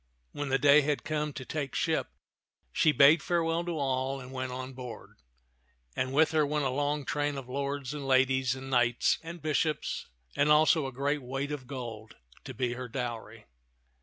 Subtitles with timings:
[0.31, 2.07] When the day had come to take ship,
[2.71, 5.19] she bade farewell to all and went on board;
[5.95, 10.07] and with her went a long train of lords and ladies and knights and bishops
[10.35, 13.45] and also a great weight of gold to be her dowry.